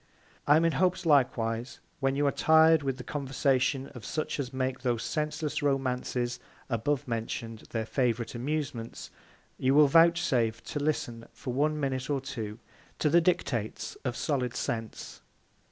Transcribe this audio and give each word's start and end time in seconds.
I 0.47 0.55
am 0.55 0.65
in 0.65 0.71
hopes 0.71 1.05
likewise, 1.05 1.79
when 1.99 2.15
you 2.15 2.25
are 2.25 2.31
tir'd 2.31 2.81
with 2.81 2.97
the 2.97 3.03
Conversation 3.03 3.85
of 3.89 4.03
such 4.03 4.39
as 4.39 4.51
make 4.51 4.79
those 4.81 5.03
senseless 5.03 5.61
Romances 5.61 6.39
abovemention'd 6.71 7.65
their 7.69 7.85
favourite 7.85 8.33
Amusements, 8.33 9.11
you 9.59 9.75
will 9.75 9.87
vouchsafe 9.87 10.63
to 10.63 10.79
listen 10.79 11.27
for 11.33 11.53
one 11.53 11.79
Minute 11.79 12.09
or 12.09 12.19
two, 12.19 12.57
to 12.97 13.11
the 13.11 13.21
Dictates 13.21 13.93
of 14.03 14.17
solid 14.17 14.55
Sense. 14.55 15.21